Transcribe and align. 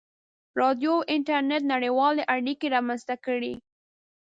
•راډیو 0.59 0.93
او 1.01 1.05
انټرنېټ 1.15 1.61
نړیوالې 1.73 2.23
اړیکې 2.35 2.67
رامنځته 2.75 3.15
کړې. 3.25 3.53